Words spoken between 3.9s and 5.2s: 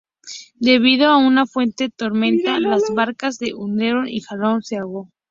y Jawara se ahogó.